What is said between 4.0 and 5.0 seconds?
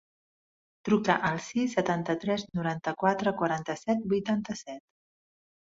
vuitanta-set.